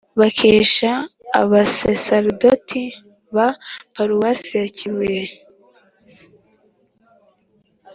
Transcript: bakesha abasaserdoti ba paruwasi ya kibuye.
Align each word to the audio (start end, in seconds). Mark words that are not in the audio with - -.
bakesha 0.19 0.91
abasaserdoti 1.41 2.83
ba 3.35 3.47
paruwasi 3.93 4.51
ya 4.61 4.67
kibuye. 4.77 5.23